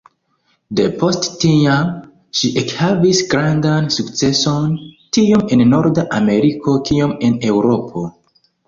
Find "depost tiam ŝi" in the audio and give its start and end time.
0.77-2.51